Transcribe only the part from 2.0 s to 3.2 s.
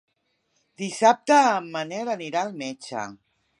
anirà al metge.